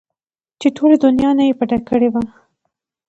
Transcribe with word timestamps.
چې 0.59 0.67
ټولې 0.75 0.95
دونيا 1.03 1.29
نه 1.37 1.43
يې 1.47 1.53
پټه 1.59 1.77
کړې 1.87 2.09
وه. 2.13 2.21